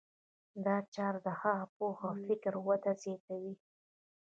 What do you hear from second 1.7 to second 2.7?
پوهه او فکري